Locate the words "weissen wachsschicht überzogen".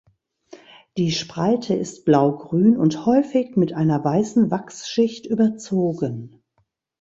4.03-6.41